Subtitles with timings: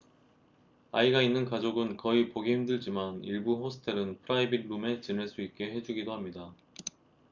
[0.93, 6.51] 아이가 있는 가족은 거의 보기 힘들지만 일부 호스텔은 프라이빗 룸에 지낼 수 있게 해주기도 합니다